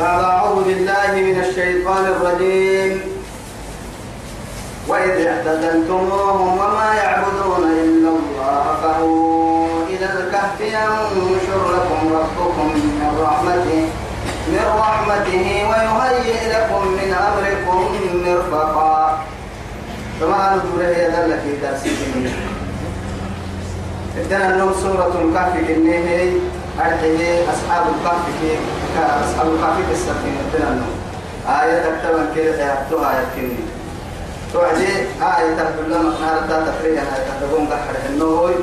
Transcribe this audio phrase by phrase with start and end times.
[0.00, 3.00] بعد أعوذ بالله من الشيطان الرجيم.
[4.88, 13.82] وإذ اعتزلتموهم وما يعبدون إلا الله فهو إلى الكهف ينشر لكم ربكم من رحمته
[14.52, 17.78] من رحمته ويهيئ لكم من أمركم
[18.24, 19.18] مرفقا.
[20.20, 21.82] طبعا نقول هي ذلك في درس
[24.20, 26.32] إذن النوم سورة الكهف كنيه
[26.80, 28.58] أرحيه أصحاب الكهف كي
[28.96, 30.96] أصحاب الكهف كالسفين إذن النوم
[31.60, 33.56] آية تكتبا كده يحطوها يكني
[34.52, 38.54] توعدي آية تكتب لما نارتا تفريها آية تكتبون قحر النوم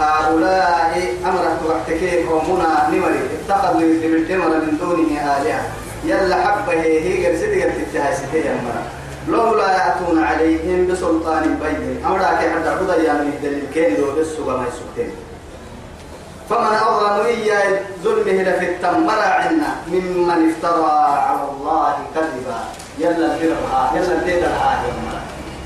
[0.00, 3.20] هؤلاء أمرك وقتكي قومنا نمري.
[3.36, 5.62] اتخذوا يثبتون من دونه آلهة.
[6.04, 8.82] يلا حبه هي قرسد قرسد ستي أمرا
[9.28, 12.04] لولا يأتون عليهم بسلطان بين.
[12.06, 15.10] أمرا كي حتى قضى يعني دليل كين دو بسوا ما يسكتين
[16.50, 17.60] فمن أظلم إيا
[18.04, 20.92] ظلمه لفي التمر عنا ممن افترى
[21.26, 22.60] على الله كذبا.
[22.98, 24.82] يلا الهرها يلا الهرها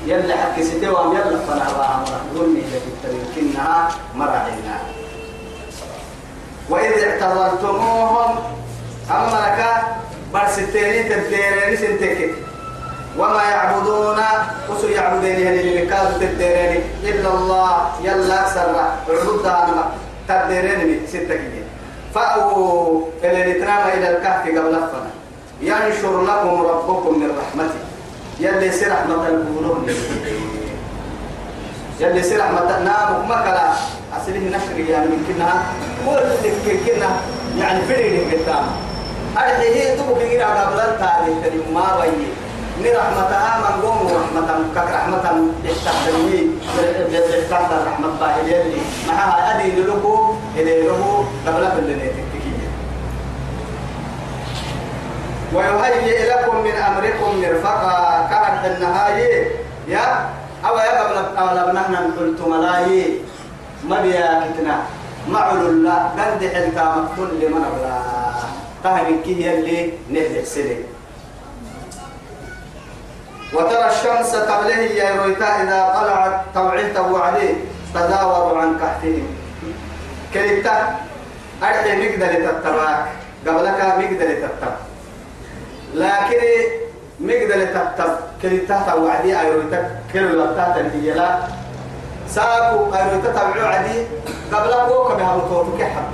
[0.07, 4.77] يا يلا حكي ستوام يلا فنا وامر ظلمي لفي التمر كنها مرعنا
[6.69, 8.35] وإذ اعتذرتموهم
[9.11, 9.65] أمرك
[10.33, 12.33] برستيني تديرين سنتكت
[13.17, 14.19] وما يعبدون
[14.69, 21.65] وسو يعبدين اللي مكاد تديرين إلا الله يلا أكثر عبد تديرين ستة كده
[22.15, 23.57] فأو اللي
[23.93, 25.11] إلى الكهف قبل فنا
[25.61, 27.81] ينشر لكم ربكم من رحمته.
[28.39, 29.87] يلي سر رحمة البولون
[31.99, 33.71] يلي سر رحمة نام مكلا.
[34.17, 35.63] أصله نشر يعني من كنا.
[36.05, 36.49] كل
[36.85, 37.09] كنا.
[37.59, 38.65] يعني فريد قدام.
[39.35, 41.63] هذه تبقى قبل التاريخ.
[41.73, 42.27] ما بيجي
[42.77, 46.47] من رحمتها من قوم رحمة كك رحمة استحسني
[47.49, 52.67] تحت الرحمة باهي اللي معها أدي لكم إلى له قبل كل نتكية
[55.53, 59.47] ويهيئ لكم من أمركم مرفقا كانت النهاية
[59.87, 60.29] يا
[60.65, 63.19] أو يا قبل قبل نحن قلت ملاي
[63.89, 64.79] ما بيا كتنا
[65.29, 68.01] معلو الله قد حلتا مقتول لمن أبلا
[68.83, 70.94] تهمك هي اللي نهدح سنه
[73.53, 77.53] وترى الشمس قبله يا رويتا إذا طلعت توعيته عليه
[77.93, 79.27] تداوروا عن كهفهم.
[80.33, 80.95] كلتا
[81.63, 83.05] أرحي مقدر تتبعك
[83.47, 84.75] قبلك مقدر تتبع
[85.93, 86.41] لكن
[87.19, 89.79] مقدر تتبع كلتا توعدي أيرويتا
[90.13, 91.37] كل لبتا تنهيلا
[92.29, 93.97] ساكو أيرويتا تبعو عدي
[94.51, 96.11] قبلك وكا بها مطورك حق.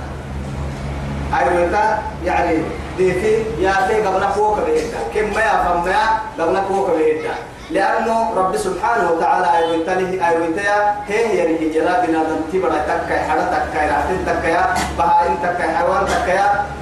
[1.38, 2.62] أيرويتا يعني
[2.96, 7.34] ديكي يا تي قبل فوق بيدا كم ما يفهم ما قبل فوق بيدا
[7.70, 13.64] لأنه رب سبحانه وتعالى أيوتني أيوتيا هي هي اللي جلا بنا دنتي بڑا تكاي حدا
[13.72, 14.56] تكاي راتين تكاي
[14.98, 16.38] بهاين تكاي حيوان تكاي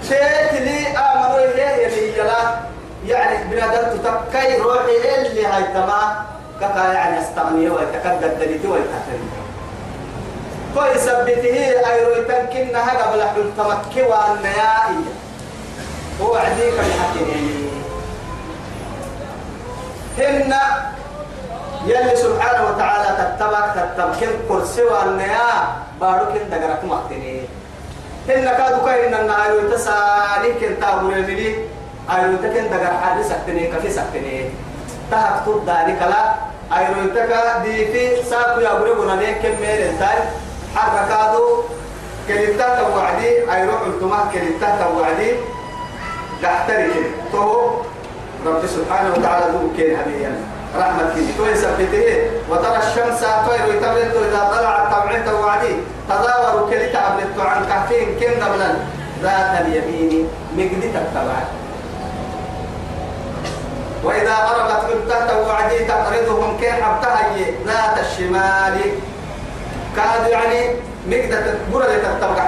[0.09, 2.41] تيتلي آمنوا هي هي اللي جلا
[3.07, 6.25] يعني بنا دنت تكاي روحي اللي هاي تما
[6.61, 9.31] كتا يعني استغني ويتكدد دليتي ويتكدد
[10.75, 11.57] فيثبته
[11.91, 15.05] أيرويتن كنها قبل حل تمكي والنيائي
[16.23, 17.71] هو عديك الحكيم
[20.19, 20.55] هن
[21.87, 25.49] يلي سبحانه وتعالى تتبع تتبكين كرسي والنيا
[26.01, 27.41] بارك دقرك مقتني.
[28.29, 31.55] هن كادو كاين النهار يتسالي كن تاول الملي
[32.11, 34.51] ايرو تكن دقر حادي سكتني كفي سكتني.
[35.11, 36.23] تحت تود ذلك لا
[36.79, 40.19] ايرو تكا دي في ساكو يا بره بنا كم ميل انتاي.
[40.77, 41.63] حركاتو
[42.29, 43.53] كلتا توعدي.
[43.53, 45.31] ايرو قلتما كلتا توعدي.
[46.43, 46.93] تحترك
[47.33, 47.71] تو
[48.47, 50.33] رب سبحانه وتعالى ذو كين هبيا
[50.77, 55.75] رحمة كي تو يثبته وترى الشمس طير يتبلت إذا طلعت طبعت وعدي.
[56.09, 58.71] تداور كلي تعبلت عن كهفين كم دبلا.
[59.23, 61.39] ذات اليمين مقدي تتبع
[64.05, 64.37] وإذا
[64.89, 67.37] من تحت وعدي تقرضهم كين حبتها
[67.67, 68.77] ذات الشمال.
[69.97, 70.61] كاد يعني
[71.07, 72.47] مقدة برد تتبع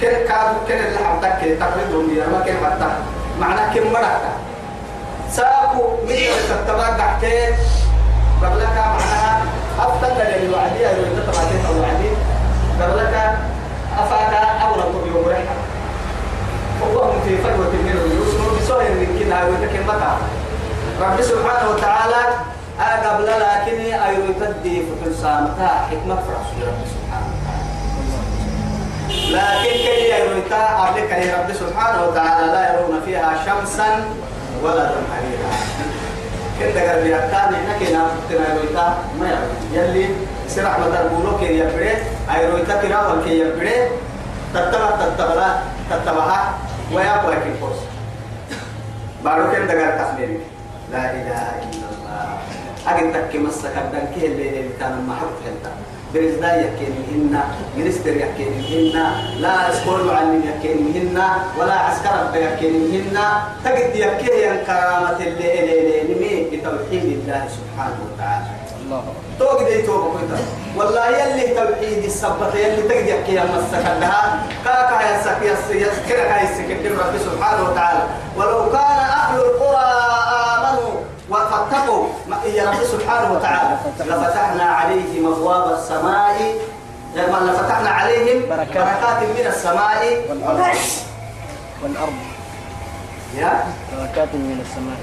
[0.00, 2.92] كن كاد كن اللي حبتك تقرضهم يا ما كن حبتك
[3.40, 4.32] معناه كم مرتا
[5.30, 7.52] ساكو مثل تتبع تحتين
[8.42, 9.42] قبلك معناها
[9.78, 12.10] أفتن للوعدي أو تتبعتين أو وعدي
[12.82, 13.14] قبلك
[13.98, 15.56] أفاك أولا بيوم رحمة
[16.94, 20.12] وهم في فجوة من اليوسف بسهر من كنا ويتكن متى
[21.00, 22.22] رب سبحانه وتعالى
[23.08, 27.07] قبل لكن أيضا تدي فتن سامتها حكمة فرسول رب سبحانه
[29.30, 34.04] لكن كي يرويتا قبلك يا رب سبحانه وتعالى لا يرون فيها شمسا
[34.62, 35.52] ولا زمهريرا
[36.58, 39.38] كنت قال لي أكتاني نكينا فتنا يرويتا ما
[39.72, 40.08] يلي
[40.48, 41.92] سرح مدر بولو كي يبري
[42.34, 43.76] أيرويتا كرا والكي يبري
[44.54, 45.56] تتبع تتبع
[45.90, 46.54] تتبعها
[46.92, 47.78] ويقوى كي فرس
[49.24, 50.40] بارو كن دقار تخمين
[50.92, 52.38] لا إله إلا الله.
[52.88, 55.42] أجل تكي مسك الدنكي اللي كان ما حط
[56.08, 57.40] حتى برزدا يكينهن
[57.76, 61.22] منستر يكينهن لا اسكول معلم يكينهن
[61.58, 63.18] ولا عسكر يكينهن
[63.64, 68.46] تجد يكيه كرامة اللي اللي نمي بتوحيد الله سبحانه وتعالى.
[68.84, 69.02] الله.
[69.38, 70.20] توقد اي توقع
[70.76, 77.70] والله يلي توحيد السبت يلي تجد يكيه مسك لها كاكا يسك يسكر يسك رب سبحانه
[77.70, 78.02] وتعالى.
[78.36, 79.88] ولو كان أهل القرى
[81.30, 82.06] آمنوا وفتقوا
[82.46, 83.76] يا رب سبحانه وتعالى.
[84.00, 86.54] لفتحنا عليهم أبواب السماء.
[87.16, 90.02] لفتحنا عليهم بركات, بركات من السماء.
[90.30, 90.76] والأرض.
[91.82, 92.12] والأرض.
[93.36, 93.64] يا؟
[93.98, 94.98] بركات من السماء.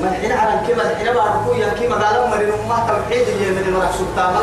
[0.00, 4.34] ما الحين على كما الحين بعرفوا يا كما قالوا مرين ما توحيد من المرح سلطان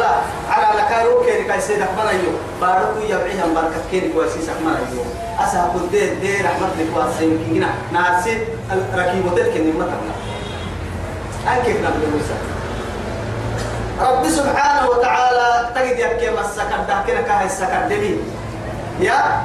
[1.00, 2.32] لكارو كيري كاي سيد أحمد أيو.
[2.62, 5.04] بعرفوا يا بعيها بركة كيري كويسيس أحمد أيو.
[5.40, 8.38] أسا كنت دي رحمة لك واسين كنا ناسي
[8.96, 10.14] ركيبو تلك النمة تبنا
[11.56, 12.36] أنكيف نبي موسى
[14.02, 18.18] رب سبحانه وتعالى تجد يبكي مسكر ده كنا كاي السكر دمي
[19.00, 19.44] يا؟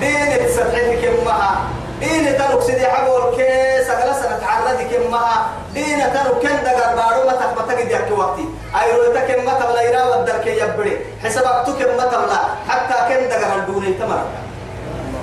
[0.00, 1.60] دين السبحين كمها
[2.02, 7.62] دين تنك سيدي حقول كيس أغلا سنة تعرضي كمها دين تنك كن دقر بارو ما
[7.68, 8.44] تجد يبكي وقتي.
[8.80, 10.94] أيرو تكن ما تبلا يرا ودر يبري.
[11.22, 14.22] حسابك تكن ما تبلا حتى كن دقر الدوني تمر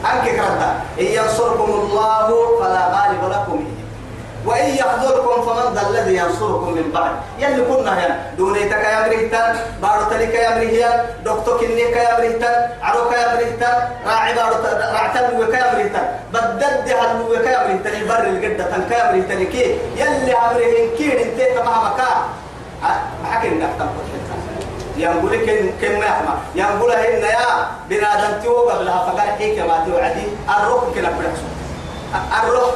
[0.06, 2.28] أنك كرتا إن ينصركم الله
[2.60, 3.60] فلا غالب لكم.
[4.46, 7.12] وإن يخذلكم فمن ذا الذي ينصركم من بعد.
[7.40, 8.16] يلي كنا هنا.
[8.38, 13.78] دونيتك يا مريتان بارو تلك يا مريتان دكتور كنيك يا مريتان عروك يا مريتان
[14.08, 14.56] راعي بارو
[14.94, 19.78] راعتن وك يا مريتان بدد هل وك يا مريتان البر الجدة تنك يا مريتان كي؟
[19.96, 22.18] يلي عمرهن كي إنت تمام مكان
[23.32, 24.08] حكي إنك تنقل
[24.98, 26.34] ينقول كن كن ما يحمى.
[26.56, 30.28] ينقول هن يا بنادم تو قبلها فقال حيك ما توعدي.
[30.50, 31.48] الروح كنا برحسو
[32.44, 32.72] الروح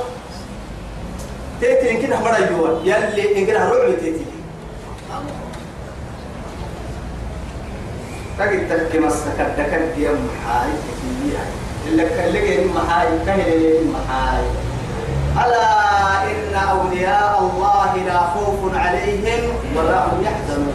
[1.64, 2.80] تيتي إن كنا مرة يجوا.
[2.84, 4.26] يلي إن كنا رعب تيتي
[8.40, 11.46] تجد تلك مسك الدكر دي محاي تكيها
[11.88, 13.62] اللي كلك محاي كهل
[13.94, 14.44] محاي
[15.46, 15.68] ألا
[16.24, 19.44] إن أولياء الله لا خوف عليهم
[19.76, 20.74] ولا هم يحزنون.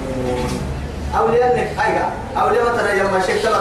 [1.18, 2.04] أولياء حاجة
[2.36, 3.14] أولياء مثلا يوم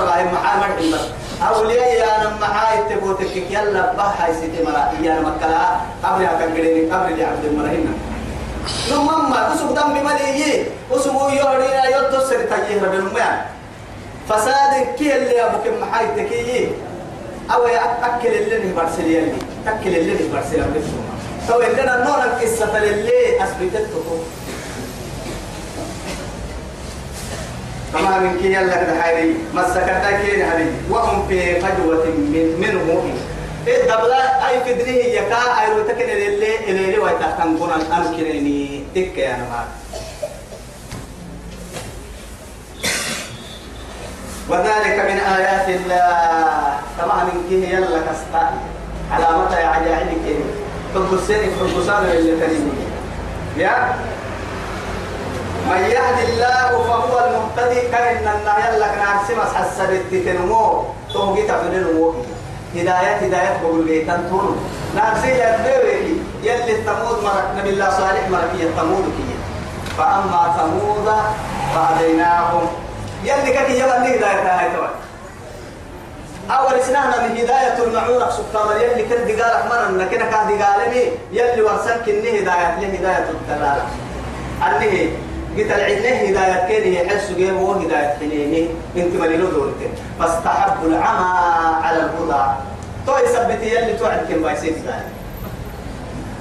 [0.06, 1.27] راهي محاي مرحبا بس.
[1.42, 4.92] أولياء يا نم محاي تبوتك يلا بحاي سيتي مرا.
[5.02, 5.66] يا مكلا
[6.04, 6.92] قبل أكن قريني.
[6.92, 7.94] قبل عبد المرهنا
[8.92, 13.42] نمم ما تسوق دم بمليه وسمو يهرينا يدسر تجيه رب الميان
[14.30, 16.68] فساد كي اللي أبوك محاي تكيه
[17.54, 19.34] أو أكل اللي نبرسل يلي
[19.66, 20.82] تكل اللي نبرسل يلي
[21.48, 24.24] تو اللي نور القصة اللي أثبتته كما
[27.94, 33.04] من كي يلا كده حيري مسكتا كين هذه وهم في فجوة من منه
[33.68, 39.66] إيه دبلا أي فدريه يكا أي روتكن اللي اللي ويتحتم كنا أمكنني تك يا نمار
[44.50, 46.80] وذلك من آيات الله.
[46.98, 48.52] كما من كي يلا كستا
[49.12, 50.36] علامة يا عجائب كي
[50.94, 52.72] تنقصين تنقصان اللي تنين
[53.58, 53.96] يا؟
[55.70, 57.82] من يهد الله فهو المهتدي.
[57.92, 60.84] كأن النهي لك نعسمس حسبت تنمو
[61.14, 62.14] توقي تفننمو
[62.76, 64.56] هداية هداية بقول بيتان تونو
[64.96, 69.36] نعسي يدبيري يلي تمود مرك نبي الله صالح مركية تمود كي.
[69.98, 71.08] فأما ثمود
[71.76, 72.68] فهديناهم.
[73.24, 74.90] يلي كي يبني هداية هاي توي
[76.52, 82.10] أول سنة من هداية المعونة سبحانه يلي كد قال أحمد أنك كهدي قالني يلي ورسلك
[82.10, 83.86] إني هداية لهداية الدلالة.
[84.68, 85.12] أنه
[85.58, 88.70] قلت العلم هداية كيني؟ يحس جيه هو هداية حنيني.
[88.98, 92.44] انت مليلو دورتين فاستحبوا العمى على الهدى.
[93.08, 95.10] تو يثبت يلي توعد كم بايسين هداية.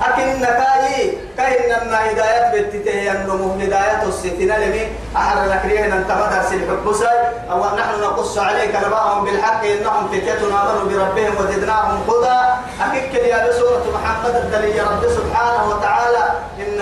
[0.02, 4.86] أكن نكاي كاين أن هداية بتته النمو هداية الستين لمي.
[5.16, 7.18] أحر لكريه أن تمدر سلحب بساي
[7.50, 12.38] أو نحن نقص عليك نباهم بالحق إنهم فتية آمنوا بربهم وزدناهم هدى.
[12.80, 16.25] أكيد يا بسورة محمد الدليل رب سبحانه وتعالى.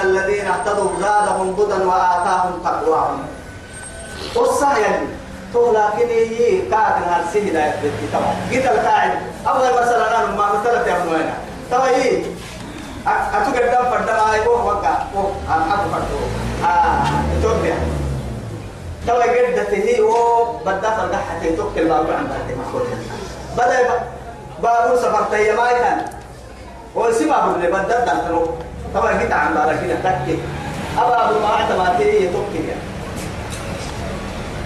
[0.05, 3.19] الذين اهتدوا زادهم هدى وآتاهم تقواهم
[4.35, 5.07] قصة يعني
[5.53, 8.19] تو لكن هي كاد هالسي هداية بتته
[8.53, 9.13] قلت القاعد
[9.47, 11.35] أول مثلا أنا ما مثلت يا أموينا
[11.71, 11.79] تو
[13.05, 16.21] aku gedam pada lai ko waka ko aku padu
[16.65, 17.05] ah
[17.37, 17.77] itu dia
[19.05, 22.89] tahu ged dati wo badda farga hati itu kelma ko anda te makor
[23.53, 23.77] bada
[24.57, 25.99] baru seperti yang kan
[26.97, 28.09] oh si babu le badda
[28.95, 30.35] tero tahu kita anda lagi dah takki
[30.95, 32.79] aba abu ma ata mati itu kia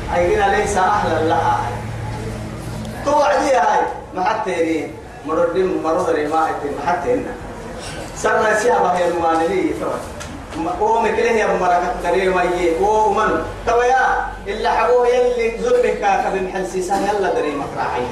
[0.09, 1.57] أيقنا ليس أهلا لها
[3.05, 3.81] تو عدي هاي.
[4.17, 4.89] ما حتى
[5.29, 6.49] مردين مرض ريما
[6.87, 7.33] حتى هنا
[8.17, 9.77] سرنا سيابا هي الموانلي
[10.81, 17.05] هو مكله يا مرقة كريم أيه هو من؟ تويا إلا حبوه يلي ظلمك كابن حلسيسان
[17.05, 18.09] يلا دري مقراعي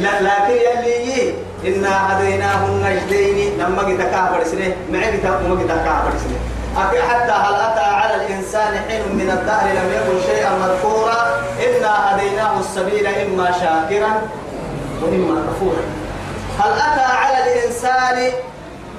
[0.00, 1.34] لا لكن يلي
[1.66, 6.12] إنا هديناه النجدين لما جيت كعبر سنة معي جيت ما جيت كعبر
[6.76, 11.42] أكي حتى هل أتى على الإنسان حين من الدهر لم يكن شيئا مذكورا.
[11.66, 14.22] إنا هديناه السبيل إما شاكرا
[15.02, 15.82] وإما كفورا.
[16.58, 18.32] هل أتى على الإنسان؟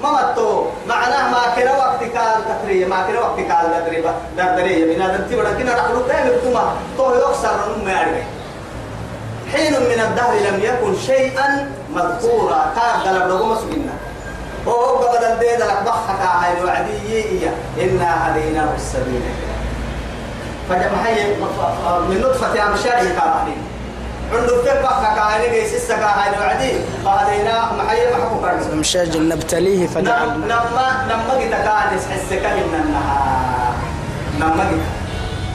[0.03, 0.65] ما متو.
[0.87, 5.51] معناه ما كنا وقت كان تقريه ما كنا وقت كان دريبا دردريه من هذا تبرا
[5.51, 7.09] كنا نحن دائما كما تو
[7.85, 8.23] ما يعرف
[9.51, 13.93] حين من الدهر لم يكن شيئا مذكورا كان قلب لغو مسؤولنا
[14.65, 17.53] وهو قبل الدين لك ضحك على الوعدية.
[17.81, 19.21] إنا هديناه السبيل.
[20.69, 21.23] فجمع حي
[22.09, 23.63] من نطفة أمشاري كاملين
[24.33, 26.71] عنده كيف بقى كاهني جيس السكا هاي الوعدي
[27.05, 33.73] فهدينا محي محكو كرس مشاج نبتليه فجعلنا نما نما جيت كانس حسك من النهار
[34.39, 34.81] نما جيت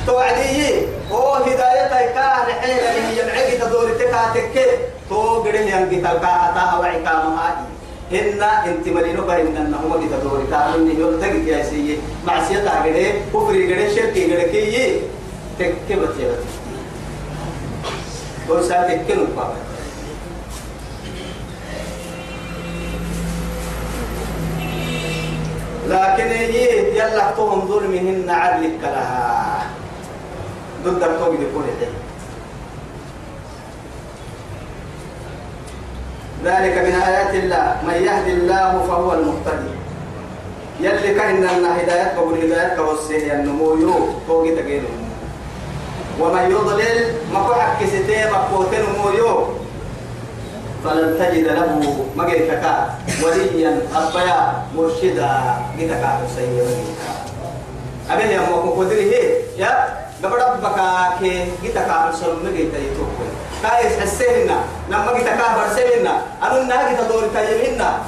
[0.07, 4.79] توعدي هو هداية كان حين هي معك تدور تكاتك.
[5.11, 7.67] تو غير ينجي تلقى تا وعكا ما
[8.13, 13.53] إن أنت مرينو كهن إن هم جيت تدور كانوا يلتقي يا سيء معصية غير كفر
[13.53, 15.01] غير شرك غير كي
[15.59, 16.35] تكبت يا
[18.49, 19.57] قول سادك كنو بابا
[25.89, 29.67] لكن يجي يلا توهم ظلمهن عدلك لها
[30.85, 31.65] ضد التوب يكون
[36.45, 37.77] ذلك من آيات الله.
[37.87, 39.73] من يهدي الله فهو المهتدي.
[40.81, 44.93] يلي كان أن هدايتك والهدايتك والسهي النمو يو توقي تقينه
[46.21, 46.99] ومن يضلل
[47.33, 49.57] ما كحك ستي مقوتين مويو
[50.85, 51.81] فلن تجد له
[52.17, 52.65] مجيتك
[53.25, 54.41] وليا أبيا
[54.77, 55.33] مرشدا.
[55.79, 56.05] جيتك
[56.37, 56.69] سيئا
[58.11, 59.13] أبي يا مو قدره
[59.57, 59.73] يا
[60.21, 60.79] قبل ربك
[61.21, 61.89] كي جيتك
[62.21, 63.16] سلم مجيتا يتوكل
[63.63, 64.59] كايس حسينا
[64.89, 67.99] لما جيتك برسلنا أنا ناجي تدور كيمنا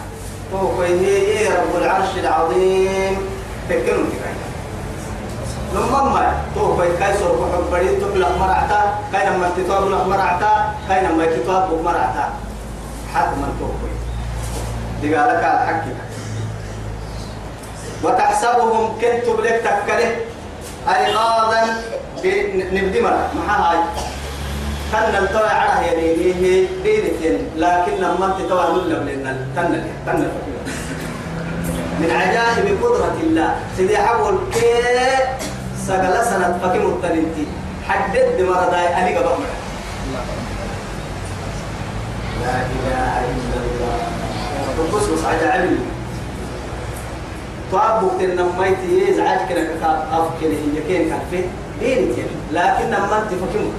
[0.53, 3.17] تو هي رب العرش العظيم.
[3.69, 4.33] تكلم كده
[5.75, 10.75] لما ما تو كاي كاي سر كحب بدي تبلغ مرعتا كاي لما تتواب لغ مرعتا
[10.89, 12.33] كاي لما تتواب لغ مرعتا
[13.15, 13.95] حد من تو كاي
[15.01, 15.85] دي قالك الحق
[18.03, 20.17] وتحسبهم كنت بلك تكله
[20.89, 21.61] أيقاظا
[22.73, 23.29] نبدي مرة.
[23.35, 23.79] ما هاي
[24.93, 30.31] كان التوى على يمينه دينتين لكن لما أنت توى نلم لنا تنل تنل
[32.01, 33.57] من عجائب قدرة الله.
[33.77, 34.73] سيدي حول كي
[35.87, 37.47] سقل سنة فكي متننتي
[37.89, 39.45] حدد مرضاي أني قبل
[42.43, 43.97] لا إله إلا الله.
[44.93, 45.79] بص عجائب.
[47.73, 51.13] طاب وقت النميتي يزعج كنا كتاب أفكر هي كين
[52.53, 53.71] لكن لما أنت فكي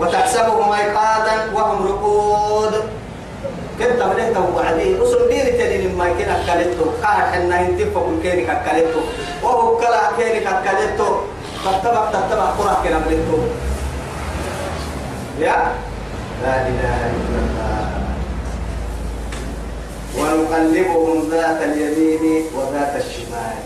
[0.00, 2.74] وتحسبهم ايقاظا وهم رقود.
[3.78, 9.00] كنت بدأت توعدي رسل دين تاني لما كنا كالتو قاعد حنا ينتفق كيني كالتو
[9.42, 11.08] وهو كلا كيني كالتو
[11.64, 13.38] تتبع تتبع قرى كنا ملتو
[15.40, 15.76] يا؟
[16.42, 17.84] لا إله إلا الله.
[20.18, 23.60] ونقلبهم ذات اليمين وذات الشمال.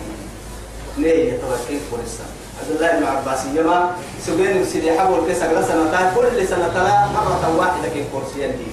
[0.99, 2.27] ليه يتوكل فرصة
[2.61, 3.91] عبد الله بن عباس يما
[4.27, 6.77] سجين سيدي حول أغلى سنتين كل سنة
[7.15, 8.69] مرة واحدة كي كرسي دي.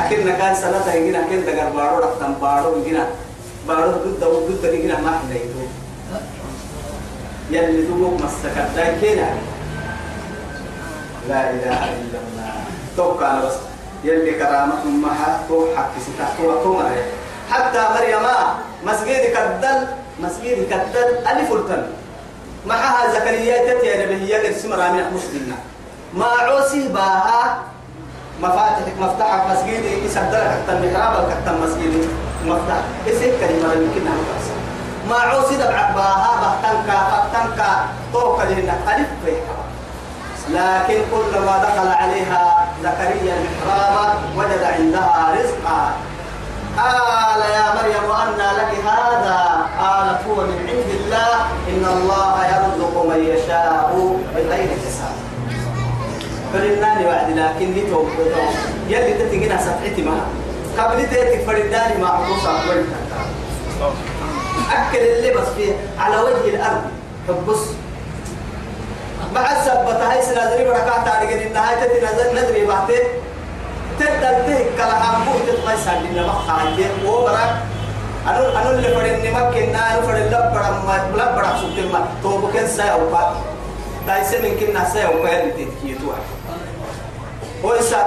[0.00, 3.06] أكيد كان سنة هيجينا كنت أجر بارو رفتم بارو هيجينا
[3.68, 5.60] بارو ضد ضد هيجينا ما إحنا يدو
[7.50, 8.68] يلي دوبك مسكت.
[8.76, 9.28] داي كينا
[11.28, 12.52] لا إله إلا الله.
[12.96, 13.56] توقع بس.
[14.04, 16.80] يلي كرامة أمها تو حق ستا تو تو
[17.50, 18.26] حتى مريم
[18.86, 19.78] مسجد كدل
[20.20, 21.99] مسجد كدل ألف التن.
[22.66, 25.56] معها زكريا تتي قد سمرا من مسلمنا
[26.14, 27.58] ما عوسي باها
[28.42, 32.08] مفاتح مفتاح مسجد يسدل حتى المحراب حتى مسجد
[32.46, 32.82] مفتاح.
[33.06, 34.24] إيش كلمة يمكن أن
[35.08, 39.60] ما عوسي دبع باها بحتنكا بحتنكا توقع لنا ألف بيها
[40.50, 45.92] لكن كلما دخل عليها زكريا المحراب وجد عندها رزقا.
[46.80, 49.38] قال يا مريم أنى لك هذا؟
[49.80, 51.34] قالت هو من عند الله.
[51.68, 53.90] إن الله يرزق من يشاء
[54.34, 55.14] بغير حساب.
[56.52, 58.08] فلناني وعد لكن لي توب
[58.88, 60.26] يلي تتجينا سفحتي معها
[60.78, 62.50] قبل تأتي فرداني مع حقوصة
[64.72, 66.82] أكل اللي بس فيه على وجه الأرض.
[67.28, 67.64] فبص
[69.34, 73.04] مع السبب بتهاي سنازري بركات تاريخ النهاية تتنزل ندري بعدين.
[74.00, 77.52] تدلته كلا عمبو تتمي سالنا ما خايته وبرك
[78.26, 82.00] أنا أنا اللي فرن مكة نا أنا فرن لا برا ما لا برا سوت ما.
[82.22, 83.32] تو بكن ساي أو بات
[84.06, 86.12] تايسه من كنا ساي أو بات تتكيتوا
[87.64, 88.06] هو إنسان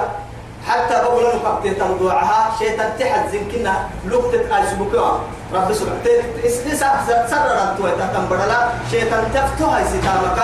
[0.68, 3.74] حتى بقول أنا كنت تنضوعها شيطان تحت زين كنا
[4.08, 5.20] لقطة أسبوعها
[5.54, 6.90] رب سبحانه إسلسا
[7.30, 8.58] سرر أنتوا تهتم بدلا
[8.90, 10.38] شيطان تفتوها يسيتامك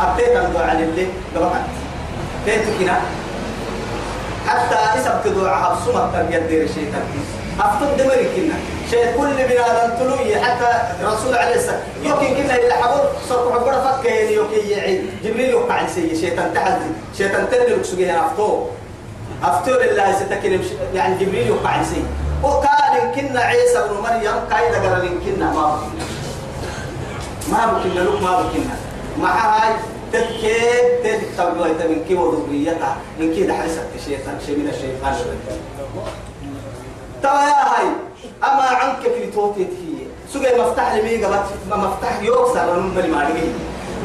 [0.00, 1.06] أبتي تنضوع على اللي
[1.36, 1.64] قبقت
[2.46, 2.96] تيتو كنا.
[4.46, 7.04] حتى إسم تدوعها بسمة تربية دير الشيطان
[7.60, 8.54] أفتن دمري كنا.
[8.90, 11.80] شيء كل بنادم تلوي حتى الرسول عليه السلام.
[12.02, 15.10] يمكن كنا اللي حبر صرف حبر فك يوكي يعيد.
[15.24, 16.84] جبريل يوقع سي شيطان تحدي
[17.18, 18.66] شيطان تلي لكسوجي أفتو
[19.42, 20.62] أفتو لله ستكلم
[20.94, 22.04] يعني جبريل يوقع سي
[22.42, 25.80] وكان كنا عيسى بن مريم كايدا قرر كنا ما
[27.50, 28.76] ما بكنا لك ما بكنا.
[29.20, 29.72] مع هاي
[30.12, 35.14] تكيد تد تبغى من كي وذريتها من كي دحرسك الشيطان شيء من الشيطان
[37.22, 37.86] ترى يا هاي
[38.44, 43.48] أما عنك في توتيت هي سجى مفتاح لمي قبت ما مفتاح يوكسر من بني مارجي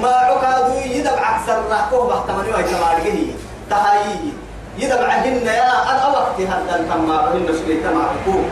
[0.02, 3.28] ما عكادو يدب عكسر راكوه بحتمني وهي تمارجي
[3.70, 4.16] تهاي
[4.78, 8.44] يدب عهن يا أنا وقت هذا تما هن سجى تما عكوه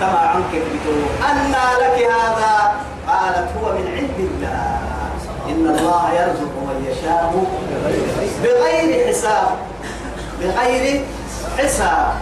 [0.00, 2.74] تما عنك في تو أن لك هذا
[3.08, 4.92] قالت هو من عند الله
[5.48, 6.61] إن الله يرزق
[7.02, 7.44] يشاء
[8.42, 9.48] بغير حساب.
[10.40, 11.04] بغير
[11.58, 12.12] حساب.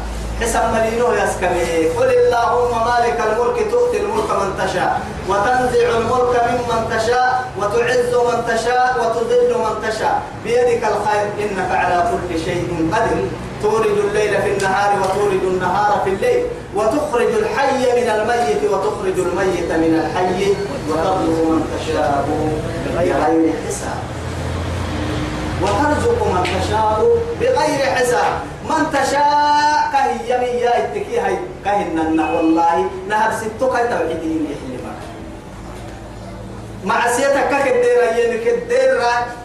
[0.40, 7.44] حساب ملينو يسكمي قل اللهم مالك الملك تؤتي الملك من تشاء وتنزع الملك ممن تشاء
[7.58, 10.22] وتعز من تشاء وتذل من تشاء.
[10.44, 13.26] بيدك الخير إنك على كل شيء قدير.
[13.62, 16.44] تولد الليل في النهار وتولد النهار في الليل.
[16.76, 20.54] وتخرج الحي من الميت وتخرج الميت من الحي
[20.88, 22.28] وترزق من تشاء.
[22.94, 24.19] بغير حساب.
[25.62, 26.98] وترزق من تشاء
[27.40, 28.32] بغير حساب.
[28.70, 30.28] من تشاء كهي
[30.60, 34.80] يا اتكي هاي كهن والله نهر ستو كاي توحيدين يحلم
[36.84, 39.00] معصيتك كدير يمك الدير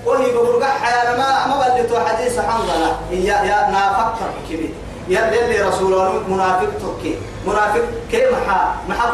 [0.06, 3.00] وهي بقول حيانا ما ما بلتو حديث حنظلة.
[3.12, 4.16] يا يا نافق
[4.50, 4.74] كبير
[5.10, 7.16] يا اللي رسول الله منافق تركي.
[7.48, 9.12] منافق كيف محا محا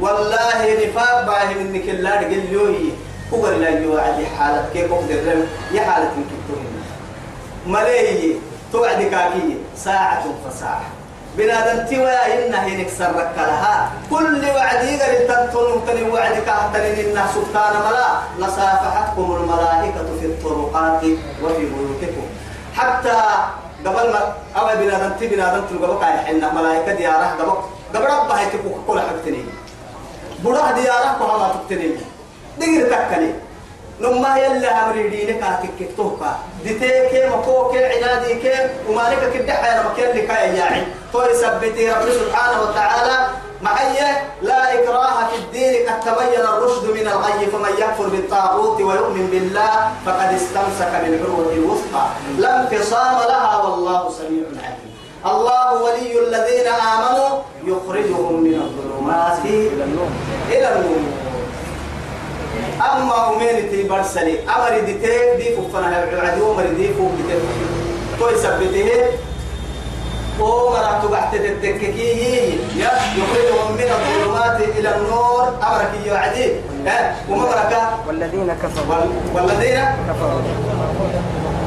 [0.00, 2.90] والله نفاق باه منك الله قال له
[3.34, 5.36] هو لا يوعد حالة كيف أقدر
[5.72, 6.62] يا حالة من كتبه
[7.66, 8.40] ملايين
[8.72, 10.82] توعد كاكية ساعة فساعة
[11.38, 18.08] بنادم توا إنه نكسر لها كل وعد يقدر تنتون تني وعد كاهتنين إنه سلطان ملا
[18.46, 21.02] لصافحتكم الملائكة في الطرقات
[21.42, 22.26] وفي بيوتكم
[22.76, 23.22] حتى
[23.86, 27.52] قبل ما أو بنادم تي بنادم تلقى بقى إحنا ملائكة ديارة قبل
[27.94, 29.44] قبل ربها يتبقى كل حاجتني
[30.44, 31.90] بروح ديارة كلها تبتني
[32.58, 33.32] دقير تكلي.
[34.00, 36.36] نما يلا أمري دينك أتكك توكا.
[36.64, 42.62] دتيك مكوك عنادي كيف ومالك كده حياة مكان لك يا ياعي طول سبتي رب سبحانه
[42.62, 43.26] وتعالى.
[43.62, 43.98] معي
[44.42, 50.34] لا إكراه في الدين قد تبين الرشد من الغي فمن يكفر بالطاغوت ويؤمن بالله فقد
[50.34, 52.06] استمسك بالعروة الوثقى.
[52.38, 54.90] لا انفصام لها والله سميع عليم.
[55.26, 60.10] الله ولي الذين آمنوا يخرجهم من الظلمات إلى النور.
[60.48, 61.25] إلى النور.
[62.80, 67.40] أما أمينتي برسلي أمر ديتي دي ففنا عدي أمر دي فوق ديتي
[68.18, 68.90] توي سبته
[70.40, 76.52] ومرة تبعت تتككي يا يخرجهم من الظلمات إلى النور أمرك يعدي
[77.30, 77.72] ومبرك
[78.06, 79.12] والذين كفروا.
[79.34, 80.40] والذين كفروا.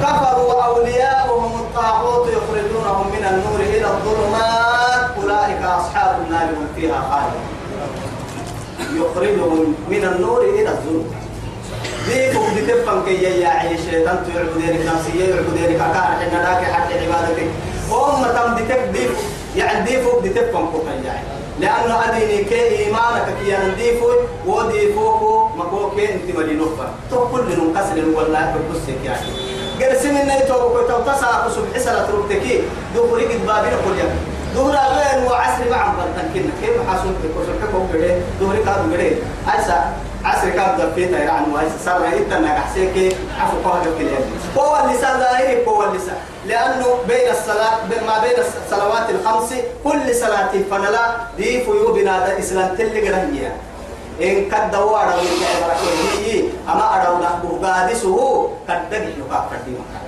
[0.03, 5.17] كفروا أولياؤهم الطاغوت يخرجونهم من النور إلى الظلمات.
[5.17, 7.58] أولئك أصحاب النار هم فيها خالدون.
[8.95, 11.05] يخرجهم من النور إلى الظلم
[12.09, 17.47] ديكم بتفهم كي يا عيش شيطان تعبدينك نفسية يعبدينك أكار حنا داك حتى عبادتك.
[17.91, 19.11] وهم تم ديف
[19.55, 21.27] يعني ديفو بتفهم كوكا يعني
[21.59, 24.07] لأنه أديني كي إيمانك كي ينديفو
[24.45, 29.27] وديفوكو مكوكي أنت مدينوفا تو كل نقصر والله ببسك يعني.
[29.81, 32.61] قال سمين نيتو كنت تصعق صبح سنة ربتكي
[32.95, 37.87] دوري قد بابين كل يوم دور غير وعصر مع بلتن كنا كيف حاسون تكوسر كم
[37.93, 39.11] بده دور كادو بده
[39.59, 39.93] أسا
[40.25, 44.23] عصر كادو دفيتا يعني وايس صار إنت نجح سيك عفو قاعد كلام
[44.57, 46.17] هو اللسان ظاهري هو اللسان.
[46.45, 47.75] لأنه بين الصلاة
[48.07, 53.55] ما بين الصلوات الخمس كل صلاة فنلا دي فيو بنادى إسلام تلقى رهية
[54.21, 60.03] إن قد دوار من كعبرك أما أرونا بغادسه قد دقي يقع فردي مكان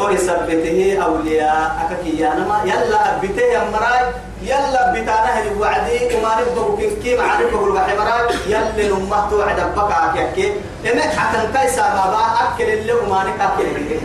[0.00, 4.04] توي سبته أولياء أكاكي يا نما يلا أبته يا مراي
[4.42, 9.60] يلا بتانا هني وعدي وما نبغى كيف كيف عارف بقول بحي مراي يلا نما توعد
[9.76, 10.52] بقى كيك
[10.86, 14.00] إنك حتى كيسا بابا أكل اللي وما نكاكل اللي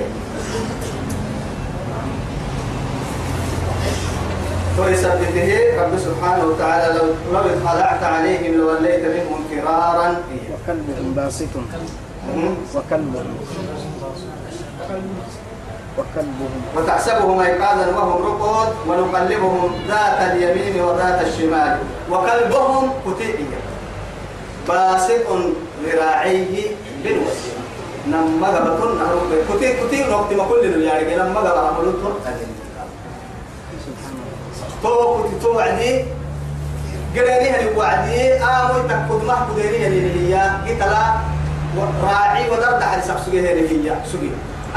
[4.80, 10.16] ويثبته رب سبحانه وتعالى لو لو اطلعت عليهم لوليت منهم فرارا.
[10.52, 11.54] وكلبهم باسط.
[12.76, 13.38] وكلبهم
[16.76, 21.78] وتحسبهم ايقاظا وهم رقود ونقلبهم ذات اليمين وذات الشمال.
[22.12, 23.60] وكلبهم كتئيا
[24.68, 25.28] باسط
[25.86, 26.56] ذراعيه
[27.04, 27.64] بالوسيله
[28.08, 32.10] نما نهرو كتي كتي وقت ما كل يعني لما غبا عملوا تو
[35.24, 36.06] كنت تو وعدي.
[37.16, 38.34] قريني هني وعدي.
[38.34, 40.36] آمو تكود ما قدري هني هي.
[40.68, 41.04] قتلا.
[42.04, 43.96] راعي ودرد على سبسوجي هني هي.
[44.12, 44.30] سوجي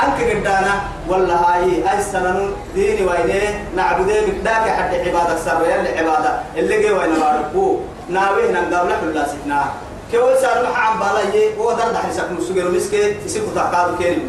[0.02, 0.74] أنك قدانا
[1.08, 6.40] ولا هاي أي سنن ديني وينه نعبده مقداك حد عبادة سر يلي عبادة.
[6.56, 9.64] اللي جي وين باركو ناوي نقابل حلا سيدنا؟
[10.10, 14.22] كيول سار محام بالاي هو درد سبسوجي سوجي مسكي يسيبوا تقابل كيري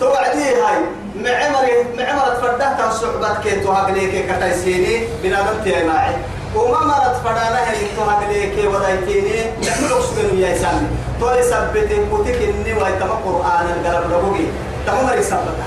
[0.00, 0.78] توعدي هاي.
[1.16, 1.66] معمر
[1.98, 6.14] معمر تفرده الصحبات كي تهاجليك كتايسيني بنادم تيماعي.
[6.58, 10.88] وما مرت فدانا هي تهاجليك ودايتيني نحن أقسم يا سامي
[11.20, 14.46] تو يثبت كتك إني ويتم قرآن القلب ربوي
[14.86, 15.58] تمام ثبت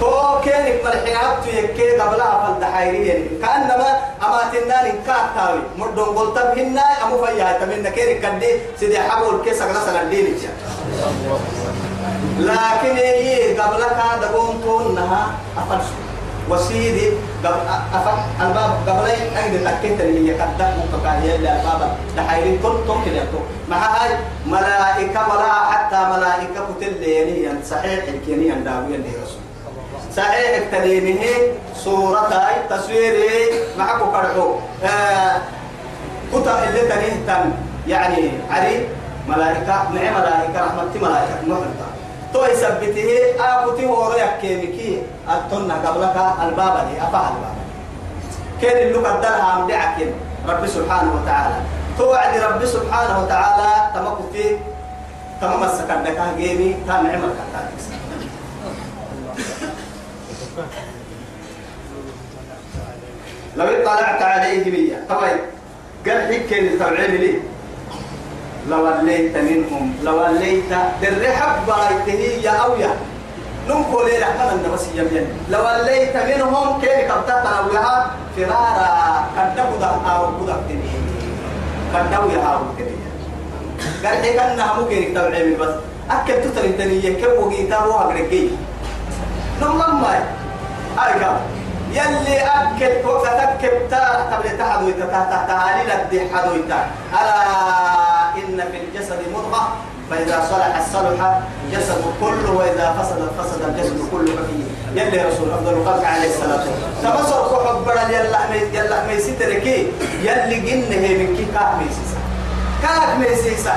[0.00, 3.90] تو كينك ملحيات يكي قبلها فالدحايرين كأنما
[4.22, 5.60] أما تنان كاتاوي.
[5.78, 10.26] مردون قلت بهن أمو فيها تمنى كينك كدي سيدي حبول كيسا غسل الدين
[12.38, 15.26] لكن هي قبلك دقوم تونها
[15.58, 15.84] أفرش
[16.50, 17.10] وسيدي
[17.94, 20.62] أفر الباب قبلي عند تكيت اللي قد
[20.94, 21.96] مكان هي الباب.
[22.16, 23.22] لحيرين كل كده
[23.68, 24.10] مع هاي
[24.46, 29.42] ملائكة ولا حتى ملائكة كتل يعني صحيح الكيني عندهم يعني رسول.
[30.16, 31.24] صحيح التليمه
[31.84, 33.50] صورة هاي تصويري.
[33.78, 34.54] معكو كرحو
[34.84, 35.40] آه
[36.32, 37.50] كتا اللي تنهتم
[37.88, 38.80] يعني علي
[39.28, 41.86] ملائكة مع ملائكة رحمة ملائكة مهمة
[42.32, 43.10] تو يثبته
[43.40, 47.56] أكتي هو يكيمكي أتنا قبلك الباب دي أفعل الباب
[48.62, 49.96] كان اللي قدرها عم دعك
[50.48, 51.54] رب سبحانه وتعالى.
[51.98, 54.58] توعد رب سبحانه وتعالى تمكتي
[55.40, 56.04] تمام السكن
[56.38, 57.32] جيمي تام عمر
[63.56, 65.40] لو اطلعت عليه بيا طيب
[66.06, 67.40] قال حكي تبعين لي.
[68.68, 72.90] لوليت منهم لوليت الرحب بايته يا أويا
[73.68, 80.56] نمكو لي رحمة النبس يمين لوليت منهم كيف قبضت أويها فرارا قد نبدا أو بدا
[81.94, 82.58] قد نويا أو
[84.04, 85.74] قال حيك أنها ممكن تبعين بس
[86.10, 88.48] أكل تتري تنية كم وقيتا وأقرقي
[89.62, 90.24] نمم ما
[90.98, 91.36] أركب
[91.92, 98.05] يلي أكل وكتكب تا تبلي تحدو تا تعالي لدي حدو ألا
[98.44, 99.68] إن في الجسد مضغة
[100.10, 104.64] فإذا صلح صلح الجسد كله وإذا فسد فسد الجسد كله فيه.
[105.02, 107.16] يلي رسول أفضل الخلق عليه الصلاة والسلام.
[107.16, 108.40] تمسر كحب بدل يلا
[108.72, 109.86] يلا ميسيتركي
[110.22, 112.18] يلي جنة من كي كاك ميسيسا
[112.82, 113.74] كاك ميسيسا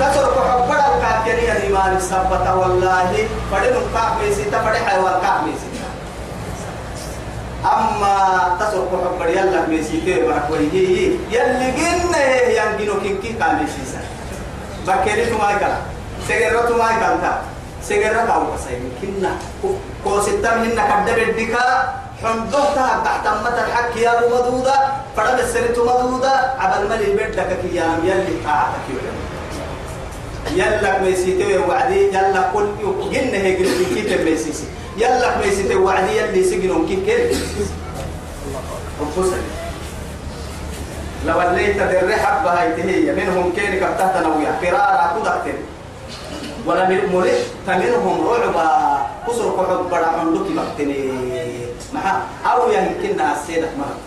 [0.00, 3.12] تترك حب بدل كاك يعني الإيمان السبت والله.
[3.52, 5.71] فدن كاك ميسيتا فدي حيوان كاك ميسيتا
[7.62, 12.18] أما تسرق حب يلا ميسيتي بركويه يلي جنة
[12.58, 14.02] ينجنو كي كاك ميسيسا
[14.86, 15.78] بكيري ما يكلا
[16.28, 17.32] سجرة ما يكلا
[17.82, 19.32] سجرة أو بسيم كنا.
[20.04, 21.64] كوستم هنا كدب الدكا
[22.22, 24.74] حمدوه تها تحت أمة الحق يا أبو مدودة.
[25.16, 26.34] فرد السنة مدودة.
[26.58, 28.86] عبل ملي بدك كي يا يلي قاعدك
[30.54, 32.10] يلا ميسيتي وعدي.
[32.10, 32.66] يلا كل
[33.12, 34.66] جن هي جن كي ميسيسي
[34.96, 37.36] يلا ميسيتي وعدي يلي سجنون كي كير
[39.00, 39.38] الله
[41.26, 43.12] لو الليت الرحب هاي تهي.
[43.12, 45.58] منهم كين كبتها تنويا فرارا كدكتن
[46.66, 48.68] ولا من ملك فمنهم رعبا
[49.26, 51.12] كسر كحب بڑا عندك بكتني
[51.94, 53.98] مع أو يمكن السيدة مرة.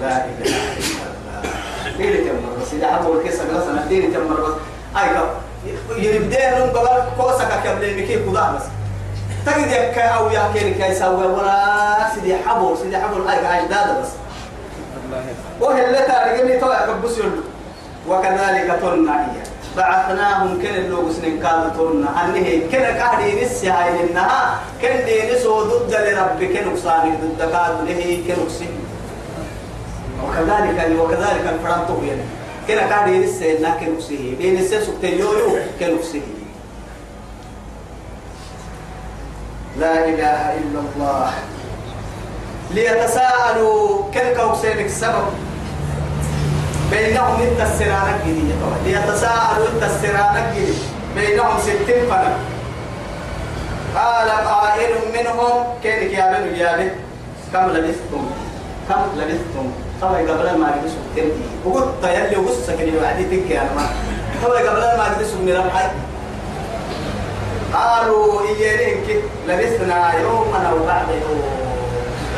[0.00, 1.50] لا إله إلا الله.
[1.98, 4.54] ديني تمر بس إذا أبو الكيس أقول سنة ديني تمر بس
[4.96, 5.28] أي كم
[5.96, 8.62] يبدأ لهم قبل كوسك كم لين مكي بس
[9.46, 14.00] تجد يك أو يا كين كي يسوي ولا سيدي حبور سيدي حبور أي عايش دادا
[14.00, 14.08] بس
[15.60, 17.42] وهي اللي تارجني توي كبس يلو
[18.08, 18.70] وكذلك
[19.10, 25.32] إياه بعثناهم كن اللوغ سنين كانوا تلنا أنه كن كهدي نسي هاي إنها كن دي
[25.32, 28.68] نسو ضد لرب كن أكساني ضد كاد له كن
[30.24, 32.22] وكذلك وكذلك الفرنتو يعني
[32.68, 35.30] كن كهدي نسي إنها كن أكسي دي نسي سكتي يو
[35.80, 36.22] كن أكسي
[39.78, 41.32] لا إله إلا الله.
[42.70, 45.26] ليتساءلوا كل كوكسينك السبب؟
[46.90, 48.54] بينهم إنت السرانك جديد
[48.86, 50.74] ليتساءلوا إنت السرانك جديد
[51.16, 52.36] بينهم ستين فنا
[53.96, 56.90] قال قائل منهم كيف يا بن يا بن
[57.52, 58.30] كم لبثتم؟
[58.88, 59.66] كم لبثتم
[60.02, 61.30] طبعا قبل ما يجلسوا ستين
[61.64, 63.86] وقلت يلي وقصة كده وعدي تك يا ما
[64.44, 65.88] طبعا قبل ما يجلسوا من الحي
[67.74, 71.42] قالوا إيانين كده لبثنا يوما أو بعد يوم.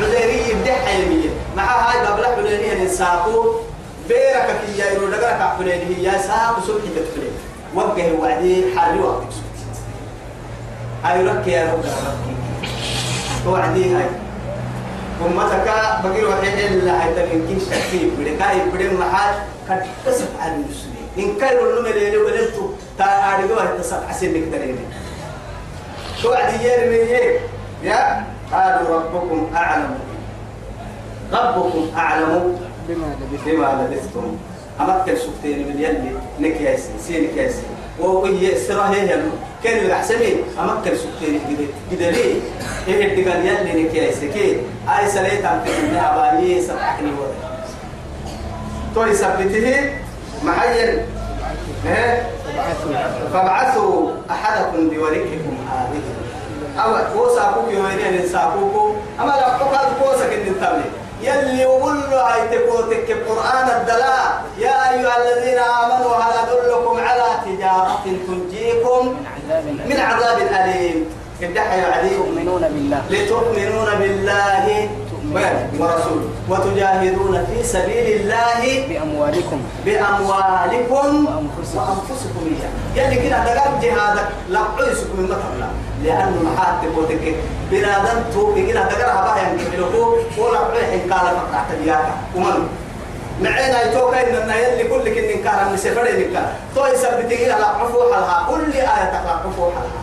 [0.01, 3.53] عذيري يبدأ حيمية مع هاي قبل حلينية نساقو
[4.07, 7.31] بيرك كي يا يرو دغرك حلينية يا ساقو سبحي تدخلين
[7.75, 9.27] وجه وعدي حري وقتك
[11.03, 11.85] هاي لك يا رب
[13.45, 14.05] توعدي هاي.
[15.25, 15.67] أمتك
[16.03, 19.33] بقي وحي إلا هاي تنكين شكي بدكاي بدن محل
[19.69, 21.07] قد تسب على المسلمين.
[21.17, 24.77] إن كانوا لهم اللي ولدتوا تاريخوا هتصب حسين نقدرين
[26.23, 26.97] توعدي يا رمي
[27.83, 29.95] يا؟ قالوا ربكم أعلم.
[31.33, 34.37] ربكم أعلم بما لبثت بما لبثتم.
[34.81, 37.61] أمكن سكتين من يلي؟ نكياسي سين كياسي
[37.99, 39.21] وهي السرعة هي
[39.63, 40.37] كان الأحسنين.
[40.59, 41.41] أمكن سكتين
[41.91, 42.35] كده ليه
[42.87, 44.61] إيه الدقال يلي نكياسي كي
[44.99, 47.49] أي سليت عم تكون عبالي سبحني وضع
[48.95, 50.01] تولي سبته
[51.85, 52.93] إيه فبعثوا
[53.33, 56.01] فابعثوا أحدكم بورقكم هذه
[56.85, 60.89] أما كوسا كوكي وينين ساكوكو أما لا قد كوسا كن تبلي
[61.21, 64.43] يلي وقول له هاي تكوتك القرآن الدلاء.
[64.57, 69.15] يا أيها الذين آمنوا هل أدلكم على تجارة تنجيكم؟
[69.89, 71.05] من عذاب أليم
[71.41, 72.23] الدحية عليكم.
[72.23, 73.01] تؤمنون بالله.
[73.09, 74.89] لتؤمنون بالله
[75.79, 76.29] ورسوله.
[76.49, 79.59] وتجاهدون في سبيل الله بأموالكم.
[79.85, 81.77] بأموالكم وأنفسكم.
[81.77, 82.73] وأنفسكم إياه.
[83.07, 84.27] يلي كده دقال جهادك.
[84.49, 85.69] لا عيسكم من مثلا
[86.03, 87.35] لأنه محاتب وتك
[87.71, 92.67] بنادم تو كده دقال هبا ينكفلكو ولا عيح قال فقعت بياك ومن
[93.41, 96.35] معينا يتوقع إن يلي كل كن كان من سفر إنك
[96.75, 100.01] تو يثبت كده لا عفو حلها كل آية تقرأ عفو حلها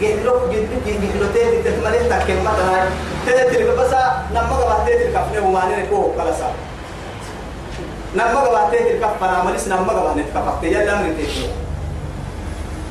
[0.00, 3.94] جهلوك جهلوك جهلوك تيجي تكمل تكمل مثلا تيجي بس
[4.34, 6.52] نما قبل تيجي كفنه وما نركوه كلا سا
[8.14, 11.46] نما قبل تيجي كفنا مالس نما قبل نتكفت يلا من تيجي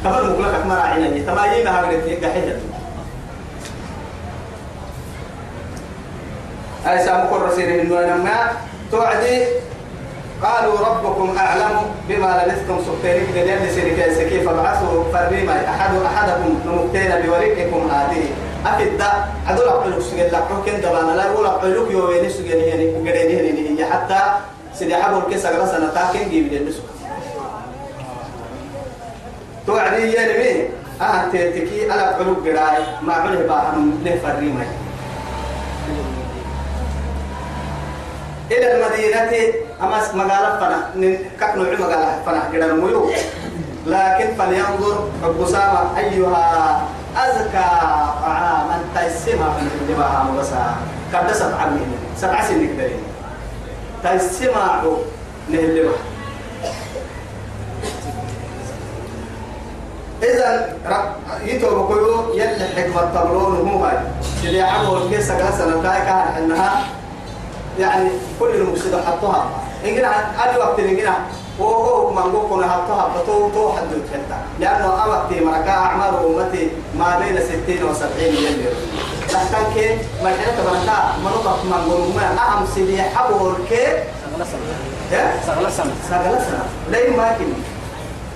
[0.04, 2.56] كمان مغلق ما راعينا تما يما هاي تيجي حجة
[6.88, 9.46] أي سام كرسين إنه نما توعدي؟
[10.44, 11.76] قالوا ربكم أعلم
[12.10, 18.24] بما لبثتم سكتين بدل سيرك سكيف فابعثوا فريما أحد أحدكم نمكتين بورقكم هذه.
[18.66, 19.10] أكيد دا
[19.50, 23.86] أدول أقولك سجل لك كن دبانا لا يقول أقولك يوين سجل يعني قريني هني هي
[23.86, 24.20] حتى
[24.74, 26.82] سيدي حبوا الكيس أقرأ سنة تاكين جيب لي النسخ
[29.68, 30.70] توعدي يا نبي؟
[31.02, 34.66] أه تتكي على أقولك قراي ما عمله باهم له فريما
[38.52, 40.90] إلى المدينة أما مقالة فنا
[41.40, 43.10] كأنه عم مقالة فنا كده الميو
[43.86, 46.82] لكن فلينظر أبوسامة أيها
[47.18, 47.70] أزكى
[48.22, 50.76] طعاما تيسمها من الجبهة مبسا.
[51.14, 53.04] قد سبع من سبع سنين كدرين
[54.04, 54.84] تيسمع
[55.50, 55.98] نهلبها
[60.24, 60.78] إذا
[61.44, 63.98] يتو بكيو يلي حكمة تبرون هو هاي.
[64.44, 66.84] اللي عمو الكيسة قلسة نتايكا إنها
[67.80, 68.10] يعني
[68.40, 69.46] كل المفسد حطوها.
[69.86, 70.10] إن قلنا
[70.44, 71.16] أدي وقت إن قلنا
[71.60, 73.12] وهو من قلنا حطوها.
[73.16, 78.76] بطو تو حد الحتة لأنه أوقت مركا أعمار أمتي ما بين ستين وسبعين مليون.
[79.30, 83.86] لكن كي ما حيث مركا منطقة من قلنا أهم سيدي حبور كي
[85.48, 85.94] سغل سنة.
[86.10, 86.66] سغل سنة.
[86.92, 87.60] لين ما كني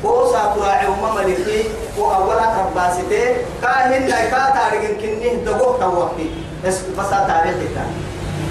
[0.04, 1.63] بوسا تراعي وما ملكي.
[1.97, 6.30] وأولا كباسيتي كاهن لا كاتارجن كنيه دقوق توقتي
[6.65, 7.67] بس بس تاريخي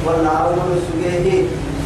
[0.06, 1.42] ولا أول سجيه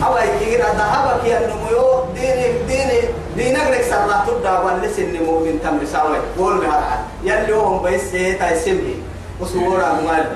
[0.07, 3.05] أو يجي ذهبك يا نمو دينك دينك
[3.37, 8.94] دينك لك سرنا تبدأ ولا سن مؤمن تم ساوي قول بهرعان يلي هم بس تايسمي
[9.40, 10.27] وسورة مال.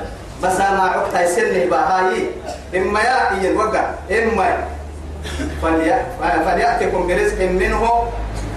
[0.42, 2.30] بس أنا عقت تايسمي بهاي.
[2.76, 4.64] إما يا الوقع إما.
[6.44, 7.82] فليأتكم برزق منه.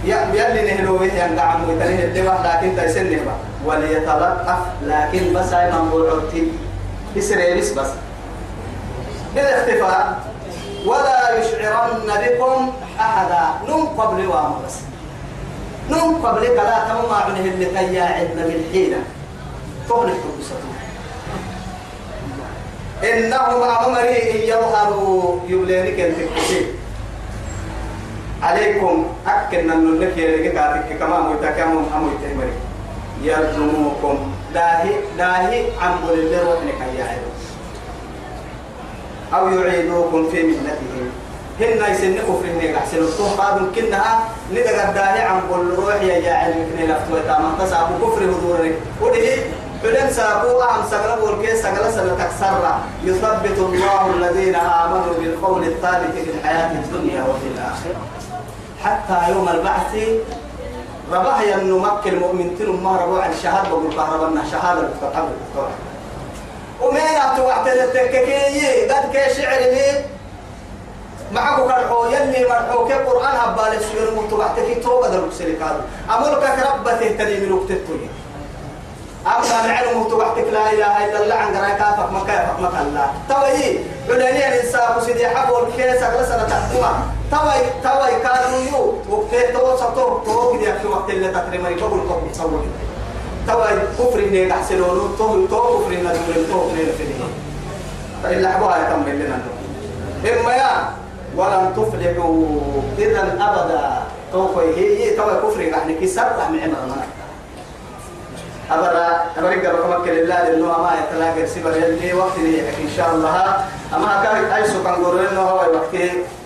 [0.05, 6.51] يلي نهلو ينقع ميتنه الدواء لكن تايسمي با وليتلطف لكن بس أي منبوع عقتي
[7.17, 7.31] بس
[7.71, 7.89] بس.
[9.35, 10.19] بالاختفاء
[10.85, 14.75] ولا يشعرن بكم أحدا نم قبل وام بس
[15.89, 18.97] نم قبل لا تمام عنه اللي كيا عندنا بالحيلة
[19.89, 20.71] تغلق بسطور
[23.03, 26.65] إنهم أمري يظهروا يبلينك التكتير
[28.43, 30.15] عليكم أكن أن لك
[30.53, 32.53] كاتك كما متكامم أمو تهمري
[33.21, 37.05] يرجموكم داهي داهي عن بول اللي روحنك يا
[39.33, 41.11] أو يعيدوكم في مهنتهم
[41.59, 42.97] هن يسنكوا في النيل أحسن.
[42.97, 44.19] الطوح قادم كنها
[44.51, 47.55] ندق الداهي عن بول روح يا جاعل من لفتوى تاما.
[47.59, 49.37] تسعبوا كفر هدورك وديه
[49.83, 56.31] فلن ساقوا أهم سقلبوا الكيس سقل سنة تكسر يثبت الله الذين آمنوا بالقول الثابت في
[56.31, 58.01] الحياة الدنيا وفي الآخرة.
[58.83, 59.95] حتى يوم البعث
[61.11, 65.33] ربح ينو مكة المؤمن تنو ما ربوا عن شهادة كهربنا شهادة قبل.
[66.81, 70.05] ومين أتو اعتدتككي قد كي شعر لي
[71.31, 76.43] معكو كرحو يلي مرحو كي قرآن هبالي سير متبعتكي توبة درب سلكاد أمرك
[77.39, 78.09] من وقتتوي
[79.27, 81.35] أما نعلم متبعتك لا إله إلا الله.
[81.35, 86.91] عن قراءة كافك مكا يفك مكا الله توي بلاني الإنسان سيدي حبو الكيس أغلسنا تحكمة.
[87.31, 88.93] توي توي كانوا يو.
[89.09, 91.65] وقتين تو سطو تو كده في وقت اللي تكريم.
[91.65, 92.65] يقول لكم تصور
[93.47, 97.13] توي كفر إني أحسنون تو تو كفر إني أدور تو كفر إني فيه
[98.23, 99.39] فإلا حبوها يكمل لنا.
[100.21, 100.71] إما يا
[101.35, 102.59] ولن تفلحوا
[102.97, 104.03] إذا أبدا.
[104.31, 107.05] توي هي توي كفر يعني كي من عمرنا
[108.71, 112.37] أبدا أبدا رقمك لله لأنه ما يتلاقى سبر يلي وقت
[112.83, 113.65] إن شاء الله.
[113.95, 115.95] أما كان أيسو كان قررنا هو وقت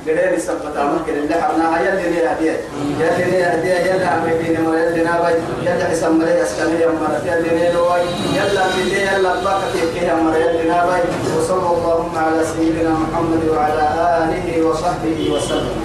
[0.07, 2.57] قدر يسبت أمك لله حرنا يلي لي هدية
[2.99, 5.33] يلي لي هدية يلي أمريكين ما يلي نابي.
[5.61, 7.99] يلي حسن مري أسكني أمرت يلي لي لوي
[8.37, 9.61] يلا بلي يلا بقى
[9.93, 11.01] كي أمر يلي نابي.
[11.37, 13.85] وصلى اللهم على سيدنا محمد وعلى
[14.21, 15.84] آله وصحبه وسلم.